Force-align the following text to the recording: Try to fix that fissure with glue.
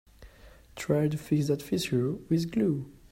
Try 0.75 1.09
to 1.09 1.15
fix 1.15 1.45
that 1.47 1.61
fissure 1.61 2.13
with 2.27 2.51
glue. 2.51 2.91